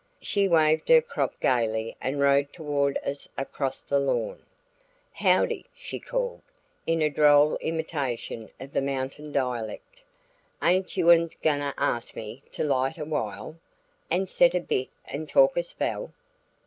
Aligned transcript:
She 0.19 0.47
waved 0.47 0.89
her 0.89 0.99
crop 0.99 1.39
gaily 1.39 1.95
and 2.01 2.19
rode 2.19 2.51
toward 2.51 2.97
us 3.05 3.29
across 3.37 3.81
the 3.83 3.99
lawn. 3.99 4.41
"Howdy!" 5.11 5.67
she 5.75 5.99
called, 5.99 6.41
in 6.87 7.03
a 7.03 7.09
droll 7.11 7.55
imitation 7.57 8.49
of 8.59 8.73
the 8.73 8.81
mountain 8.81 9.31
dialect. 9.31 10.03
"Ain't 10.63 10.97
you 10.97 11.11
uns 11.11 11.35
guine 11.43 11.59
to 11.59 11.75
ask 11.77 12.15
me 12.15 12.41
to 12.51 12.63
'light 12.63 12.97
a 12.97 13.05
while, 13.05 13.57
an' 14.09 14.25
set 14.25 14.55
a 14.55 14.59
bit, 14.59 14.89
an' 15.05 15.27
talk 15.27 15.55
a 15.55 15.61
spell?" 15.61 16.11